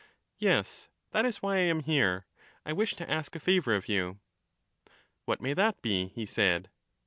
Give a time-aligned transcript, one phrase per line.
[0.39, 2.25] Yes; that is why I am here;
[2.65, 4.13] I wish to ask a favour of you.
[4.81, 4.99] Preface.
[5.25, 6.07] What may that be?
[6.15, 6.71] he said.